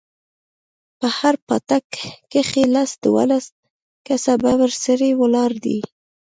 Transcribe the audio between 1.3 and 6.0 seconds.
پاټک کښې لس دولس کسه ببر سري ولاړ دي.